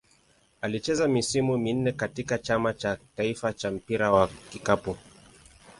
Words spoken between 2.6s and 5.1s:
cha taifa cha mpira wa kikapu.